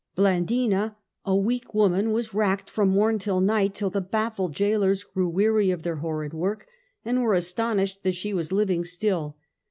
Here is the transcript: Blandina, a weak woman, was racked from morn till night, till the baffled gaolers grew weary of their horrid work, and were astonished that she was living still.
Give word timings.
Blandina, 0.15 0.95
a 1.25 1.35
weak 1.35 1.75
woman, 1.75 2.11
was 2.11 2.33
racked 2.33 2.71
from 2.71 2.89
morn 2.89 3.19
till 3.19 3.39
night, 3.39 3.75
till 3.75 3.91
the 3.91 4.01
baffled 4.01 4.55
gaolers 4.55 5.03
grew 5.03 5.29
weary 5.29 5.69
of 5.69 5.83
their 5.83 5.97
horrid 5.97 6.33
work, 6.33 6.65
and 7.05 7.21
were 7.21 7.35
astonished 7.35 7.99
that 8.01 8.15
she 8.15 8.33
was 8.33 8.51
living 8.51 8.83
still. 8.83 9.37